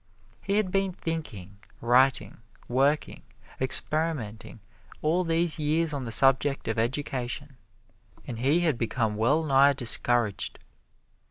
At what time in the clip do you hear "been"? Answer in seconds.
0.71-0.93